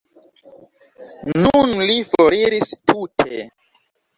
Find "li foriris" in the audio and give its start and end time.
1.91-2.75